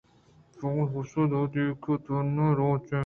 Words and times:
پُگُل 0.59 0.87
پسّہ 0.93 1.21
دِئینت 1.31 1.53
ایوّکءُ 1.57 1.95
تہناہیں 2.03 2.55
روچ 2.59 2.85